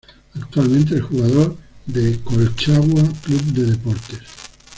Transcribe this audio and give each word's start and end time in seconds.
Actualmente 0.33 0.95
es 0.95 1.03
jugador 1.03 1.55
de 1.85 2.19
Colchagua 2.21 3.03
Club 3.21 3.43
de 3.53 3.65
Deportes 3.65 4.19